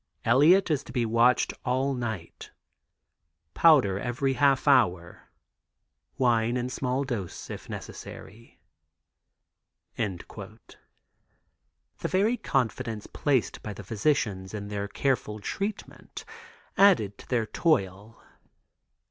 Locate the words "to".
0.85-0.91, 17.19-17.27